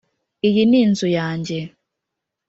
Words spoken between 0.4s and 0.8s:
iyi ni